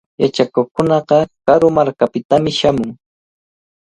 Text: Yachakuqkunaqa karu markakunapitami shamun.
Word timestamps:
Yachakuqkunaqa 0.21 1.17
karu 1.45 1.67
markakunapitami 1.77 2.51
shamun. 2.59 2.91